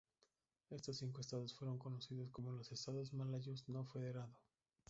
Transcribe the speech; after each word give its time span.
Estos 0.71 0.97
cinco 0.97 1.21
estados 1.21 1.53
fueron 1.53 1.77
conocidos 1.77 2.31
como 2.31 2.51
los 2.51 2.71
Estados 2.71 3.13
malayos 3.13 3.69
no 3.69 3.85
federado. 3.85 4.35